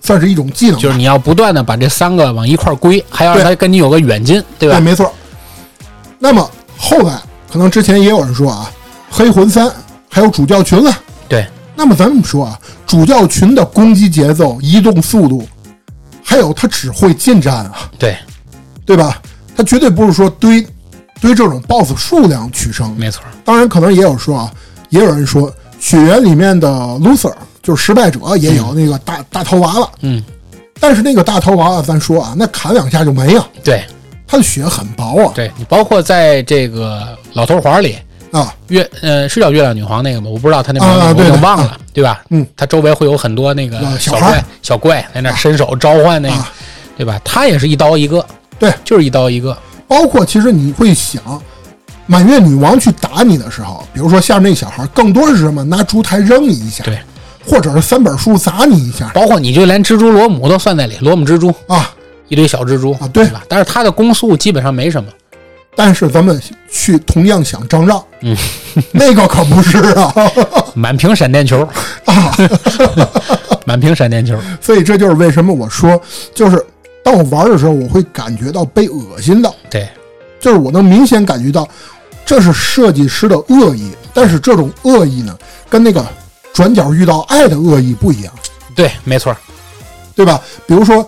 [0.00, 0.80] 算是一种技能。
[0.80, 4.74] 就是你要不断的把这三个往一块儿归，还要让他跟你有个远近，对吧？
[4.74, 5.14] 对，没错。
[6.18, 7.16] 那么后来
[7.50, 8.70] 可能之前也有人说啊，
[9.10, 9.70] 黑魂三
[10.08, 10.92] 还有主教群了。
[11.28, 15.46] 对，那么咱们说啊，主教群的攻击节奏、移动速度，
[16.22, 18.16] 还有他只会近战啊，对，
[18.84, 19.20] 对吧？
[19.56, 20.64] 他绝对不是说堆
[21.20, 22.94] 堆这种 BOSS 数量取胜。
[22.96, 24.52] 没错，当然，可能也有说啊，
[24.90, 26.68] 也有人说雪原里面的
[27.00, 27.32] loser
[27.62, 29.90] 就是失败者，也有那个大、大头娃娃。
[30.02, 30.22] 嗯，
[30.78, 33.84] 但是那个大头娃娃，咱说啊，那砍两下就没了，对，
[34.28, 35.32] 他的血很薄啊。
[35.34, 37.96] 对你包括在这个老头环里，
[38.30, 40.28] 啊，月呃是叫月亮女皇那个吗？
[40.30, 42.22] 我不知道他那名字，我忘了，对吧？
[42.28, 46.52] 嗯，他周围会有很多那个小怪小怪在那伸手召唤那个，啊
[46.96, 47.18] 对吧？
[47.24, 48.24] 他也是一刀一个，
[48.58, 51.22] 对，就是一刀一个，包括其实你会想，
[52.06, 55.64] 满月女王去打你的时候，比如说下面那小孩，更多是什么？
[55.64, 56.98] 拿烛台扔你一下，对，
[57.46, 61.90] 或者是三本书砸你一下包括你就连蜘蛛罗姆都算在里，罗姆蜘蛛啊。
[62.28, 63.26] 一堆小蜘蛛啊对。
[63.28, 63.42] 吧？
[63.48, 65.10] 但是它的攻速基本上没什么，
[65.74, 68.36] 但是咱们去同样想张让，嗯，
[68.92, 70.12] 那个可不是啊。
[70.74, 71.66] 满屏闪电球，
[72.04, 72.36] 啊！
[73.66, 76.00] 满屏闪电球，所以这就是为什么我说，
[76.34, 76.64] 就是
[77.02, 79.88] 当我玩的时候，我会感觉到被恶心到，对，
[80.38, 81.68] 就是我能明显感觉到
[82.24, 85.36] 这是设计师的恶意，但是这种恶意呢，
[85.68, 86.06] 跟那个
[86.52, 88.32] 转角遇到爱的恶意不一样，
[88.74, 89.36] 对，没错，
[90.14, 90.40] 对吧？
[90.66, 91.06] 比如说，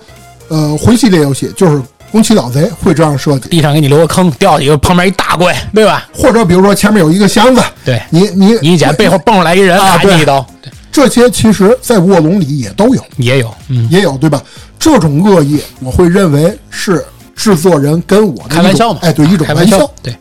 [0.51, 1.81] 呃，魂系列游戏就是
[2.13, 6.09] 宫崎老贼会这样设计，地上给你留个坑，掉一个旁边一大怪，对吧？
[6.13, 13.05] 或者比如说前面有一个箱子，对你你你一捡，背后蹦出来一人，啊对打你一刀，对，这些其实在卧龙里也都有。
[13.17, 14.43] 也有，嗯，也有对吧？
[14.79, 17.05] 这种恶意，我会认为是
[17.37, 20.13] 制作人跟我开玩笑嘛，哎，对，一种开玩笑，对，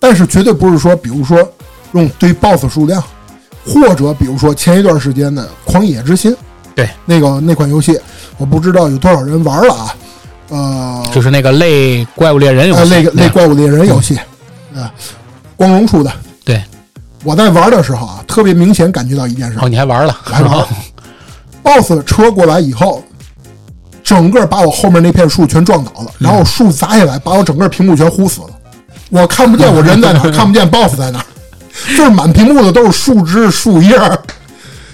[0.00, 1.38] 但是绝对不是说，比如说
[1.92, 3.00] 用堆 BOSS 数量，
[3.64, 6.32] 或者比如说前一段时间的《狂野之心》，
[6.74, 7.98] 对，那个那款游戏，
[8.38, 9.94] 我不知道有多少人玩了啊，
[10.48, 13.26] 呃，就是那个类怪物猎人游呃，戏，类个对。
[13.26, 14.16] 那怪物猎人游戏，
[14.74, 14.90] 啊，
[15.56, 16.10] 光荣出的，
[16.44, 16.62] 对，
[17.24, 19.58] 我在玩的时候啊，特别明显感觉到一件事。
[19.60, 20.66] 哦，，你还玩了，还玩了。
[21.62, 23.02] BOSS 车过来以后，
[24.02, 28.48] 整个把我后面那片树全撞倒了，然后树砸下来，把我整个屏幕全糊死了。
[29.10, 31.24] 我看不见我人在哪儿，看不见 BOSS 在哪儿，
[31.96, 34.18] 就是满屏幕的都是树枝、树叶儿，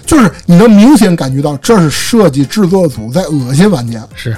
[0.05, 4.35] 就是你能明显感觉到这是设计制作组在恶心玩家是，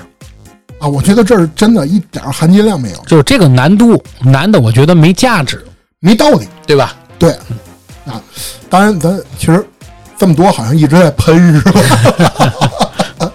[0.79, 0.87] 啊！
[0.87, 5.63] 我觉得这是真的一点含金量没有，就是这个难度难的，我觉得没价值，
[5.99, 6.47] 没道理。
[6.65, 6.95] 对吧？
[7.17, 7.31] 对，
[8.05, 8.21] 啊，
[8.69, 9.65] 当然咱其实
[10.17, 11.81] 这么多好像一直在喷是吧？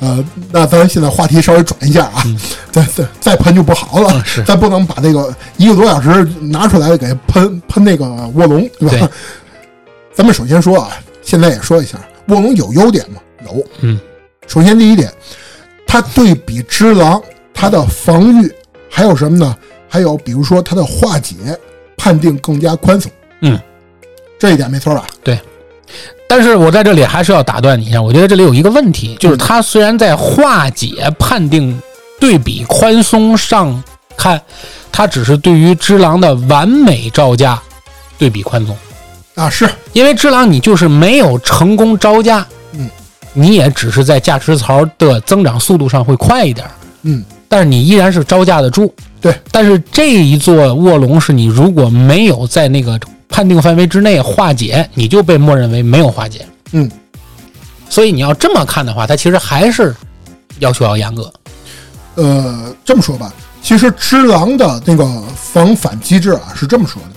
[0.00, 2.22] 呃，那咱现在话题稍微转一下啊，
[2.70, 8.96] 再再再喷就不好了，嗯是咱不能把这个一个多小时拿出来给喷喷那个卧龙，对吧？
[8.98, 9.08] 对
[10.18, 10.90] 咱们首先说啊，
[11.22, 13.20] 现在也说一下，卧龙有优点吗？
[13.46, 13.96] 有，嗯，
[14.48, 15.08] 首先第一点，
[15.86, 17.22] 它对比只狼，
[17.54, 18.52] 它的防御
[18.90, 19.56] 还有什么呢？
[19.88, 21.36] 还有比如说它的化解
[21.96, 23.08] 判定更加宽松，
[23.42, 23.56] 嗯，
[24.40, 25.06] 这一点没错吧？
[25.22, 25.38] 对
[26.28, 31.80] 但是我在这里还是要打断你一下，我觉得这里有一个问题，就是它虽然在化解判定
[32.18, 33.80] 对比宽松上
[34.16, 34.42] 看，
[34.90, 37.62] 它只是对于只狼的完美招架
[38.18, 38.76] 对比宽松，
[39.38, 42.90] 啊，是，因为只狼你就是没有成功招架，嗯，
[43.32, 46.66] 你也只是在价值槽的增长速度上会快一点，
[47.02, 48.92] 嗯，但是你依然是招架得住。
[49.20, 52.98] 对，但是这一座卧龙是你如果没有在那个
[53.28, 56.44] 判定范围之内化解，你就被默认为没有化解。
[56.72, 56.90] 嗯，
[57.88, 59.94] 所以你要这么看的话，它其实还是
[60.58, 61.32] 要求要严格。
[62.16, 65.04] 呃，这么说吧，其实只狼的那个
[65.36, 67.08] 防反机制啊是这么说的：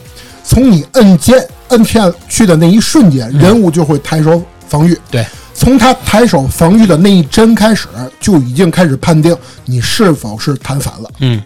[0.44, 4.98] 从你摁键摁下去的那一瞬间，人物就会抬手防御。
[5.10, 7.88] 对，从他抬手防御的那一帧开始，
[8.20, 11.10] 就已经开始判定你是否是弹反了。
[11.20, 11.42] 嗯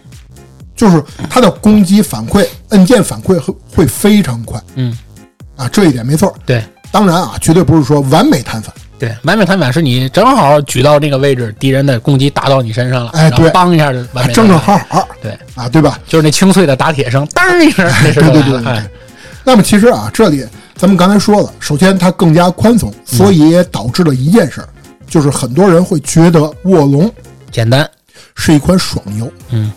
[0.76, 4.94] 就是他的攻击反馈，按键反馈会会非常快嗯，
[5.56, 6.36] 啊，这一点没错。
[6.44, 6.62] 对
[6.92, 14.58] 当然啊，绝对不是说完美弹反，对，完美弹反是你正好举到那个位置，敌人的攻击打到你身上了，哎对梆一下就完啊正正。
[14.58, 15.98] 好好对，啊，对吧？
[16.06, 18.42] 就是那清脆的打铁声，当一声，那是对 对。
[18.42, 18.90] 对对对哎，
[19.46, 24.68] 那么其实啊，这里咱们刚才说了，首先它更加宽松，所以也导致了一件事儿，
[25.06, 27.08] 就是很多人会觉得卧龙
[27.52, 27.88] 简单。
[28.34, 29.32] 是一款爽游。
[29.50, 29.72] 嗯，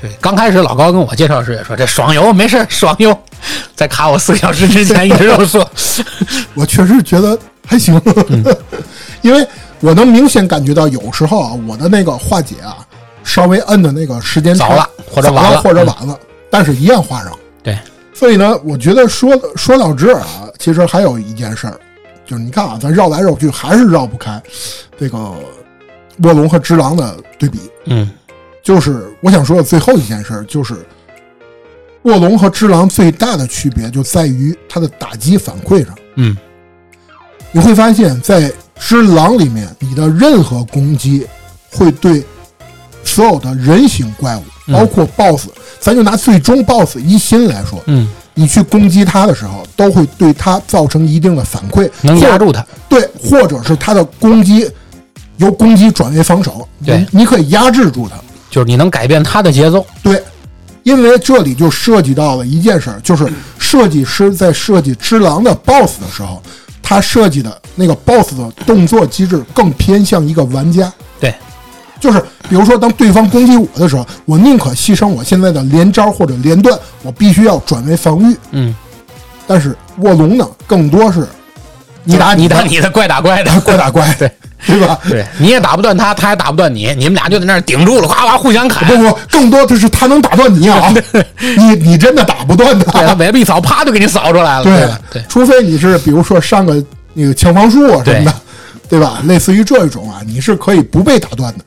[0.00, 3.16] 对，刚开始老高跟我介绍时也说这爽游没事，爽游，
[3.76, 5.66] 在卡我四个小时之前一直都说，
[6.54, 7.98] 我确实觉得还行，
[9.22, 9.46] 因为
[9.80, 12.76] 我能明显感觉到有时候啊，我的那个化解啊，
[13.24, 15.60] 稍微摁的那个时间长早了或者早晚了。
[15.62, 16.18] 或者晚了，
[16.50, 17.32] 但是一样画上。
[17.62, 17.78] 对，
[18.18, 21.78] 所以呢，我觉得说说到这儿啊，其实还有一件事儿，
[22.24, 24.42] 就是你看啊，咱绕来绕去还是绕不开
[24.98, 25.18] 这个
[26.22, 27.60] 卧龙和只狼的对比。
[27.84, 28.10] 嗯
[28.62, 30.74] 就是我想说的最后一件事儿，就是
[32.04, 35.94] 卧龙和只狼最大的区别就在于它的打击反馈上。
[36.14, 36.34] 嗯
[37.52, 41.26] 你会发现在只狼里面，你的任何攻击
[41.70, 42.24] 会对
[43.04, 45.48] 所有的人形怪物，嗯包括 BOSS，、
[45.80, 52.64] 咱就拿最终 BOSS 一心来说，嗯，你去攻击他的时候，都会对他造成一定的反馈，能压住他。
[52.88, 54.68] 对，或者是他的攻击
[55.36, 58.16] 由攻击转为防守，对你你可以压制住他。
[58.48, 59.84] 就是你能改变他的节奏。
[60.02, 60.22] 对，
[60.82, 66.42] 因为这里就涉及到了一件事儿，就是设计师在设计只狼的 BOSS 的时候，
[66.82, 70.90] 他设计的那个 BOSS 的动作机制更偏向一个玩家。
[72.00, 78.36] 对，就是比如说，当对方攻击我的时候，我宁可牺牲我现在的连招或者连段，我必须要转为防御。
[78.52, 78.74] 嗯，
[79.46, 81.26] 但是卧龙呢，更多是
[82.04, 84.30] 你打的，你打你的，怪打怪的， 怪打怪，对
[84.66, 84.98] 对吧？
[85.08, 88.88] 对，你也打不断他，他也打不断你，你们俩就在那儿顶住了，哗哗互相砍。
[88.88, 90.92] 不不，更多的是他能打断你啊！
[91.38, 94.64] 你你真的打不断对他他，尾巴一扫，啪就给你扫出来了。
[94.64, 94.98] 对吧？
[95.12, 96.82] 对，除非你是比如说上个
[97.12, 98.34] 那个枪防术啊什么的，
[98.88, 99.20] 对吧？
[99.24, 101.64] 类似于这一种啊，你是可以不被打断的，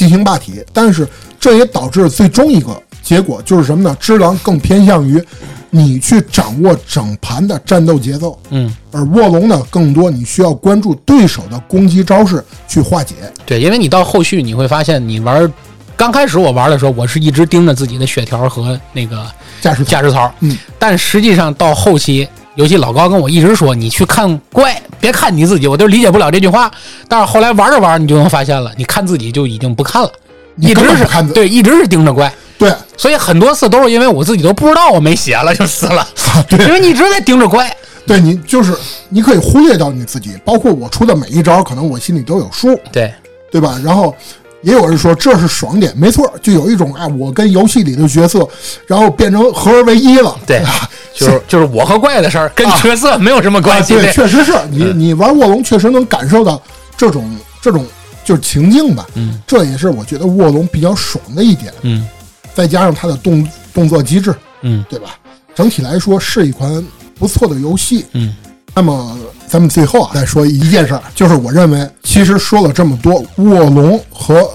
[0.00, 0.64] 进行霸体。
[0.72, 1.06] 但是
[1.38, 3.94] 这也导致最终一个结果就是什么呢？
[4.00, 5.22] 只狼更偏向于
[5.68, 13.14] 你去掌握整盘的战斗节奏，嗯，而卧龙呢，更多你需要关注对手的攻击招式去化解。
[13.44, 15.52] 对，因为你到后续你会发现，你玩
[15.96, 19.26] 刚开始我玩的时候，我是一直盯着自己的血条和那个
[19.60, 26.70] 驾驶驾驶槽，嗯，但实际上到后期，尤其老高跟我一直说，你去看怪，别看你自己，我都理解不了这句话。
[27.08, 30.10] 但是后来玩着玩，你就能发现了，你看自己就已经不看了，
[30.56, 32.32] 一直是看对，一直是盯着怪。
[32.58, 36.06] 对，所以很多次都是因为我自己都不知道我没血了就死了，
[36.48, 37.74] 对因为你一直在盯着怪。
[38.06, 38.76] 对你就是
[39.08, 42.76] 你可以忽略掉你自己，包括我出的每一招，可能我心里都有数。
[42.90, 43.12] 对，
[43.52, 43.80] 对吧？
[43.84, 44.12] 然后
[44.62, 48.46] 也有人说这是爽点，没错，就有一种啊，我跟游戏里的角色，
[48.86, 50.36] 然后变成合而为一了。
[50.46, 53.94] 对啊， 就是就是我和怪的事儿，跟啊角色没有什么关系。
[53.94, 56.60] 对，确实是你你玩卧龙，确实能感受到
[56.96, 57.86] 这种这种
[58.24, 59.06] 就是情境吧。
[59.14, 62.06] 嗯这也是我觉得卧龙比较爽的一点，嗯
[62.54, 65.16] 再加上它的动动作机制，嗯对吧？
[65.54, 66.84] 整体来说是一款
[67.18, 68.04] 不错的游戏。
[68.12, 68.34] 嗯
[68.72, 69.18] 那么
[69.50, 74.48] 咱们最后啊再说一件事儿，就是我认为，其实说了这么多，卧龙和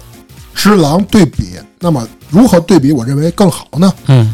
[0.54, 3.94] 只狼对比，那么如何对比，我认为更好呢？
[4.08, 4.34] 嗯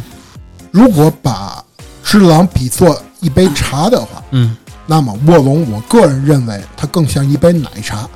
[0.69, 1.61] 如果把
[2.03, 8.07] 只狼比作一杯茶的话，嗯那么卧龙，我个人认为它更像一杯奶茶。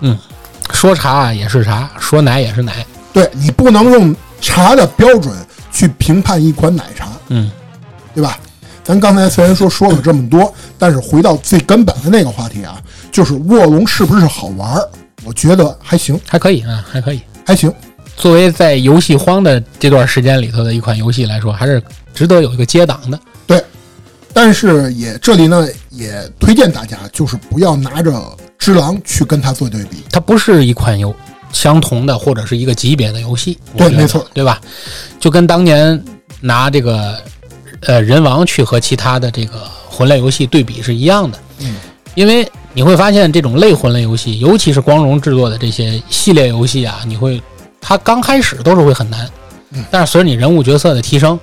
[0.00, 0.18] 嗯，
[0.72, 2.84] 说茶也是茶，说奶也是奶。
[3.12, 5.36] 对你不能用茶的标准
[5.70, 7.50] 去评判一款奶茶，嗯
[8.14, 8.38] 对吧？
[8.84, 14.88] 咱刚才虽然说说了这么多，但是回到最根本的那个话题啊，就是卧龙是不是好玩儿？
[15.24, 17.20] 我觉得还行，还可以啊，还可以。
[17.46, 17.72] 还行。
[18.16, 23.18] 作为在游戏荒的这段时间里头的一款游戏来说，还是值得有一个接档的。
[23.46, 23.64] 对，
[24.32, 28.12] 但是也这里呢也推荐大家，就是不要拿着
[28.58, 30.04] 只狼去跟它做对比。
[30.10, 31.14] 它不是一款游
[31.52, 34.60] 相同的或者是一个级别的游戏，对没错，对吧？
[35.18, 36.02] 就跟当年
[36.40, 37.18] 拿这个
[37.82, 41.38] 呃人王去和其他的这个魂类游戏对比是一样的。
[41.60, 41.76] 嗯，
[42.14, 47.40] 因为你会发现这种类魂类游戏，尤其是光荣制作的这些系列游戏啊，你会
[47.80, 49.28] 它刚开始都是会很难，
[49.72, 51.38] 嗯但是随着你人物角色的提升，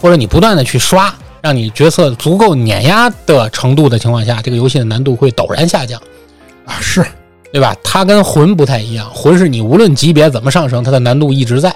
[0.00, 6.00] 或者你不断的去刷，让你角色足够碾压的程度的情况下，这个游戏的难度会陡然下降。
[6.64, 7.04] 啊，是
[7.52, 7.76] 对吧？
[7.84, 11.74] 它跟魂不太一样，魂是你无论级别怎么上升，它的难度一直在。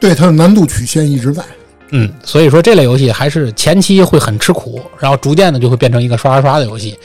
[0.00, 1.42] 对它的难度曲线一直在。
[1.90, 6.98] 嗯，所以说这类游戏还是前期会很吃苦，然后逐渐的就会变成一个刷刷刷的游戏，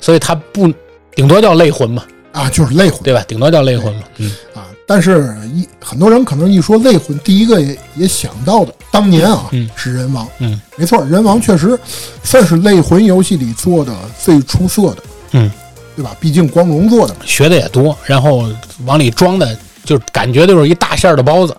[0.00, 0.72] 所以它不
[1.14, 3.24] 顶多叫类魂嘛，啊，就是类魂对吧？
[3.26, 4.02] 顶多叫类魂嘛。
[4.18, 4.66] 嗯啊。
[4.88, 11.76] 但是一很多人可能一说类魂，第一个也也想到的，当年啊、嗯是人王，嗯没错，人王确实
[12.22, 14.98] 算是类魂游戏里做的最出色的，
[15.32, 15.50] 嗯，
[15.96, 16.14] 对吧？
[16.20, 17.20] 毕竟光荣做的嘛。
[17.24, 18.48] 学的也多，然后
[18.84, 21.56] 往里装的就感觉就是一大馅儿的包子。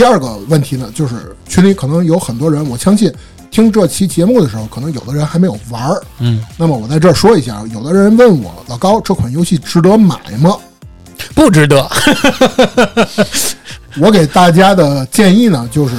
[0.00, 3.12] 第二个问题呢，就是群里可能有很多人，我相信
[3.50, 6.02] 听这期节目的时候，可能有的人还没有玩儿。
[6.20, 10.56] 嗯，那么我在这儿说一下，有的人问我，老高这款游戏值得买吗？
[11.34, 11.86] 不值得。
[14.00, 15.94] 我给大家的建议呢，就是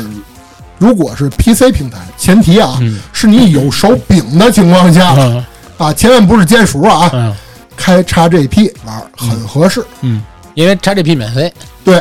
[0.79, 5.45] 如果是 PC 平台，前提啊、嗯是你有手柄的情况下、嗯
[5.77, 7.31] 啊，千万不是键鼠啊，嗯
[7.77, 9.85] 开 XGP 玩很合适。
[10.01, 10.23] 嗯，
[10.55, 11.53] 因为 XGP 免费。
[11.83, 11.99] 对，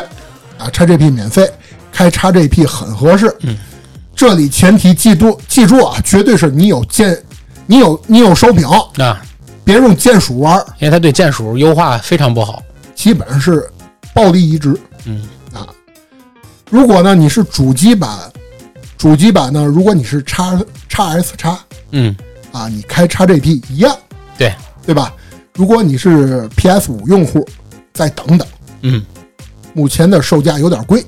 [0.57, 1.47] 啊，XGP 免费，
[1.91, 3.35] 开 XGP 很合适。
[3.41, 3.57] 嗯，
[4.15, 7.17] 这里前提记住记住啊，绝对是你有键，
[7.65, 8.67] 你有你有手柄，
[9.03, 9.21] 啊，
[9.63, 12.61] 别用键鼠玩儿，因为它对键鼠优化非常不好。
[12.95, 13.67] 基本上是
[14.13, 14.79] 暴力移植。
[15.05, 15.27] 嗯。
[15.53, 15.67] 啊，
[16.69, 18.09] 如果呢你是主机版，
[18.97, 21.59] 主机版呢，如果你是叉叉 S 叉
[21.91, 22.15] 嗯，
[22.51, 23.95] 啊，你开 XGP 一样，
[24.37, 24.53] 对，
[24.85, 25.13] 对吧？
[25.53, 27.45] 如果你是 PS 五用户，
[27.93, 28.47] 再等等，
[28.83, 29.03] 嗯，
[29.73, 31.03] 目前的售价有点贵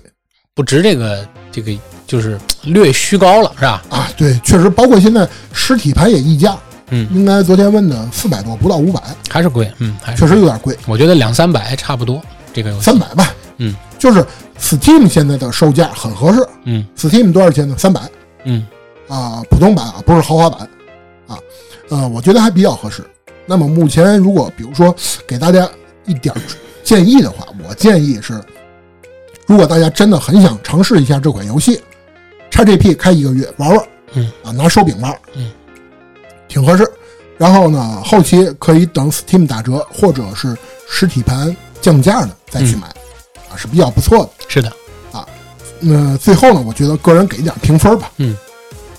[0.55, 1.71] 不值这个这个
[2.05, 3.83] 就是略虚高了，是吧？
[3.89, 4.07] 啊。
[4.15, 6.55] 对，确实，包括现在实体盘也溢价，
[6.89, 12.21] 嗯，应该昨天问的四百多，不到五百，还是贵，嗯，还是确实有点贵，我觉得两三百差不多。
[12.53, 13.33] 这个游戏，三百吧。
[13.57, 14.23] 嗯，就是
[14.59, 17.75] Steam 现在的售价很合适嗯，Steam 多少钱呢？
[17.75, 18.01] 三百
[18.43, 18.63] 嗯
[19.07, 20.69] 啊，普通版啊，不是豪华版
[21.25, 21.37] 啊，
[21.89, 23.03] 呃，我觉得还比较合适。
[23.47, 24.95] 那么目前如果比如说
[25.27, 25.67] 给大家
[26.05, 26.33] 一点
[26.83, 28.39] 建议的话，我建议是
[29.47, 31.81] 如果大家真的很想尝试一下这款游戏
[32.51, 35.51] ，XGP 开一个月玩玩，嗯啊，拿手柄玩，嗯，
[36.47, 36.89] 挺合适。
[37.37, 40.55] 然后呢，后期可以等 Steam 打折或者是
[40.87, 42.87] 实体盘降价呢再去买，
[43.49, 44.29] 啊，是比较不错的。
[44.47, 44.71] 是的，
[45.11, 45.27] 啊
[45.79, 48.37] 那最后呢，我觉得个人给点评分吧，嗯，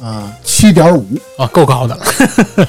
[0.02, 1.06] 啊，七点五，
[1.38, 2.04] 啊，够高的了。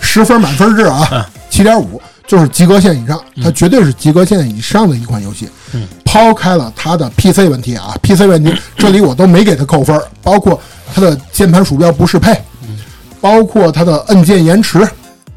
[0.02, 5.50] 十分满分制啊，七点五就是及格线以上，它绝对是及格线以上的一款游戏。
[5.74, 5.86] 嗯，
[6.16, 10.58] 抛开了它的 PC 问题啊，PC 问题这里我都没给它扣分，包括
[10.94, 12.34] 它的键盘鼠标不适配，
[13.20, 14.88] 包括它的按键延迟，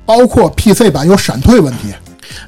[0.07, 1.93] 包括 PC 版有闪退问题，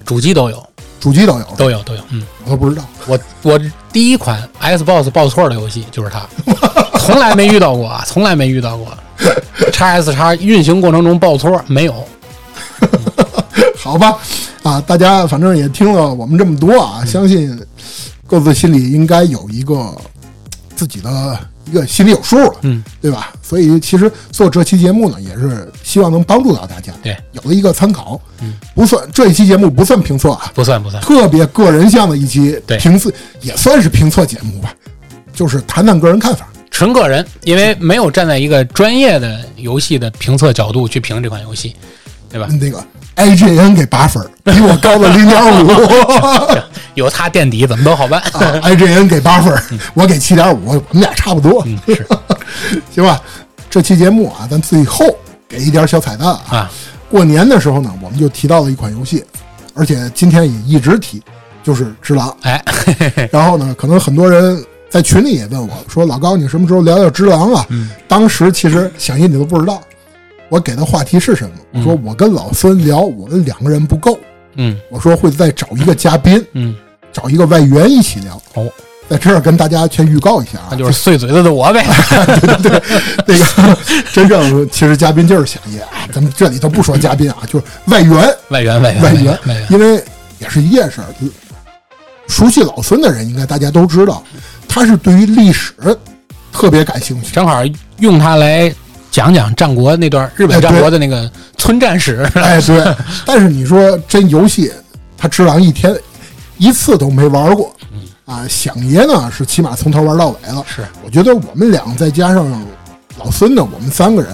[0.05, 0.65] 主机都有，
[1.01, 2.01] 主机都有，都有，都有。
[2.11, 2.85] 嗯，我都不知道。
[3.09, 3.61] 我我
[3.93, 6.25] 第一款 Xbox 报错的游戏就是它，
[7.01, 8.87] 从来没遇到过啊，从来没遇到过。
[9.73, 12.07] x S x 运行过程中报错没有？
[13.77, 14.17] 好吧，
[14.63, 17.59] 啊，大家反正也听了我们这么多啊，相信
[18.31, 19.93] 各自心里应该有一个
[20.77, 23.33] 自己的一个心里有数了，嗯，对吧？
[23.43, 31.03] 所以其实做这期节目呢，也是希望能帮助到大家，对，有了一个参考，嗯，不算这一期节目不算评测啊，不算不算。
[31.03, 34.73] 特别个人向的一期评测，也算是评测节目吧，
[35.33, 36.47] 就是谈谈个人看法。
[36.71, 41.75] 纯个人，因为没有站在一个专业的游戏的评测角度去评这款游戏，
[42.31, 42.47] 对吧？
[42.61, 42.83] 那个
[43.17, 45.71] IGN 给八分，比我高了零点五。
[46.95, 48.21] 有他垫底，怎么都好办。
[48.33, 49.53] 啊，IGN 给八分，
[49.95, 52.07] 我给七点五，我们俩差不多，嗯，是
[52.93, 53.21] 行吧？
[53.69, 55.07] 这期节目啊，咱最后
[55.49, 56.41] 给一点小彩蛋啊。
[56.51, 56.71] 啊，
[57.09, 59.25] 过年的时候呢，我们就提到了一款游戏，
[59.75, 61.23] 而且今天也一直提，
[61.63, 62.29] 就是《只狼》。
[62.43, 62.63] 哎，
[63.31, 69.81] 然后呢，可能很多人在群里也问我说：“老高，你什么时候聊聊《只狼》啊？”嗯当时其实想必你都不知道，
[70.51, 71.51] 我给的话题是什么？
[71.73, 74.19] 我说我跟老孙聊，我们两个人不够，
[74.57, 76.75] 嗯我说会再找一个嘉宾，嗯，
[77.13, 78.35] 找一个外援一起聊。
[78.55, 78.69] 哦，
[79.09, 81.85] 在这儿跟大家先预告一下啊，那就是碎嘴子的我呗。
[83.27, 83.79] 那个
[84.13, 89.67] 真正其实嘉宾就是响爷啊，咱们这里头不说嘉宾啊，就是外援，外援，外援，外援，援外援。
[89.71, 90.03] 因为
[90.39, 91.07] 也是一件事儿。
[92.29, 94.23] 熟悉老孙的人应该大家都知道，
[94.69, 95.75] 他是对于历史
[96.53, 97.33] 特别感兴趣。
[97.33, 97.61] 正好
[97.99, 98.73] 用它来
[99.11, 102.29] 讲讲战国那段日本战国的那个村战史。
[102.35, 102.97] 哎，对。
[103.27, 104.73] 但是你说这游戏，
[105.17, 105.95] 他只狼一天
[106.59, 107.75] 一次都没玩过。
[108.25, 110.65] 啊，响爷呢是起码从头玩到尾了。
[110.69, 112.65] 是，我觉得我们俩再加上
[113.19, 114.31] 老孙呢，我们三个人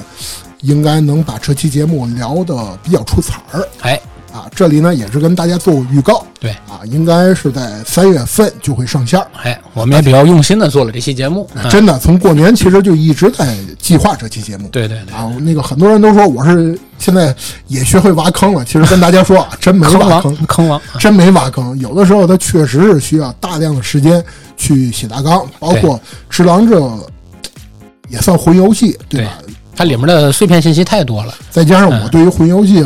[0.60, 3.66] 应该能把这期节目聊得比较出彩儿。
[3.80, 3.98] 哎，
[4.36, 9.26] 啊，这里呢也是跟大家做个预告，对啊，应该是在三月份就会上线儿。
[9.42, 11.48] 哎，我们也比较用心的做了这期节目。
[11.54, 14.68] 啊真的，从过年其实就一直在计划这期节目。
[14.68, 17.34] 对对对，啊，那个很多人都说我是现在
[17.66, 20.82] 也学会挖坑了，其实跟大家说啊，真没挖坑王，，坑王。
[20.98, 21.78] 真没挖坑。
[21.78, 24.22] 有的时候它确实是需要大量的时间
[24.58, 25.96] 去写大纲，包括
[26.28, 26.78] 《只狼》这
[28.10, 29.38] 也算魂游戏，对吧？
[29.74, 31.34] 它里面的碎片信息太多了。
[31.50, 32.84] 再加上我嗯对于魂游戏已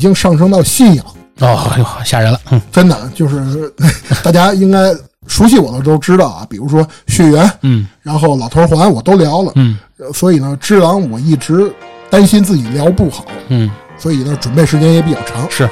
[0.00, 1.04] 经上升到信仰。
[1.40, 1.70] 哦，
[2.04, 2.38] 吓人了。
[2.50, 3.72] 嗯真的就是
[4.22, 4.92] 大家应该
[5.26, 11.72] 熟悉我的都知道啊，比如说血缘，嗯然后老头环我都聊了，嗯呃所以呢，只狼我一直
[12.10, 15.68] 担心自己聊不好，嗯，所以呢，准备时间也比较长，是。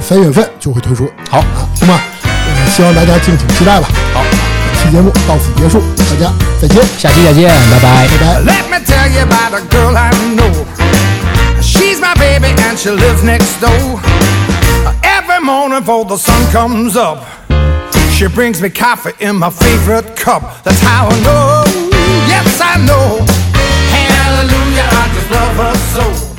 [0.00, 2.02] 三月份就会推出好，啊，行吧？
[2.24, 3.88] 呃希望大家敬请期待吧。
[4.12, 8.08] 好，本期节目到此结束，大家再见，下期再见，拜拜。
[8.08, 8.40] 拜拜。
[8.40, 10.83] Let me tell you about a girl I know.
[12.18, 14.00] Baby and she lives next door.
[15.02, 17.26] Every morning before the sun comes up,
[18.12, 20.62] she brings me coffee in my favorite cup.
[20.64, 21.64] That's how I know.
[22.28, 23.24] Yes, I know.
[23.90, 25.74] Hallelujah, I just love her
[26.28, 26.33] so.